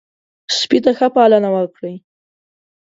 [0.57, 1.95] سپي ته ښه پالنه وکړئ.